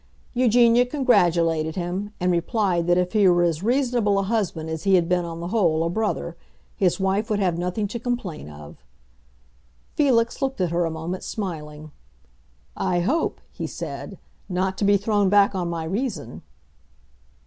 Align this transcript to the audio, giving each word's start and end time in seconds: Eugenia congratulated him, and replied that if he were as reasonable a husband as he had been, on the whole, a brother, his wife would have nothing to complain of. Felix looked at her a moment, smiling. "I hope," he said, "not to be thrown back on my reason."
Eugenia 0.33 0.83
congratulated 0.83 1.75
him, 1.75 2.11
and 2.19 2.31
replied 2.31 2.87
that 2.87 2.97
if 2.97 3.13
he 3.13 3.27
were 3.27 3.43
as 3.43 3.61
reasonable 3.61 4.17
a 4.17 4.23
husband 4.23 4.67
as 4.67 4.81
he 4.83 4.95
had 4.95 5.07
been, 5.07 5.25
on 5.25 5.39
the 5.41 5.49
whole, 5.49 5.83
a 5.83 5.91
brother, 5.91 6.35
his 6.75 6.99
wife 6.99 7.29
would 7.29 7.37
have 7.37 7.55
nothing 7.59 7.87
to 7.87 7.99
complain 7.99 8.49
of. 8.49 8.83
Felix 9.93 10.41
looked 10.41 10.59
at 10.59 10.71
her 10.71 10.85
a 10.85 10.89
moment, 10.89 11.23
smiling. 11.23 11.91
"I 12.75 13.01
hope," 13.01 13.41
he 13.51 13.67
said, 13.67 14.17
"not 14.49 14.75
to 14.79 14.85
be 14.85 14.97
thrown 14.97 15.29
back 15.29 15.53
on 15.53 15.69
my 15.69 15.83
reason." 15.83 16.41